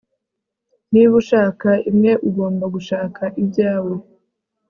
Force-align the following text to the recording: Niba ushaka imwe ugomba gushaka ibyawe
Niba 0.91 1.13
ushaka 1.21 1.69
imwe 1.89 2.11
ugomba 2.27 2.65
gushaka 2.75 3.23
ibyawe 3.41 3.93